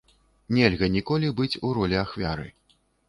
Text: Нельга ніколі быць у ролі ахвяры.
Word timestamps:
Нельга 0.57 0.89
ніколі 0.95 1.29
быць 1.41 1.59
у 1.67 1.73
ролі 1.79 2.01
ахвяры. 2.05 2.47